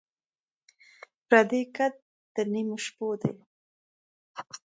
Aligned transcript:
پردی 1.27 1.61
کټ 1.75 1.93
دَ 2.33 2.35
نیمې 2.53 2.77
شپې 2.85 3.05
وي 3.33 3.43